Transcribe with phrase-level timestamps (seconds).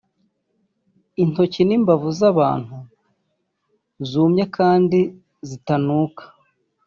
[1.23, 2.75] intoki n’imbavu z’abantu
[4.09, 4.99] zumye kandi
[5.49, 6.23] zitanuka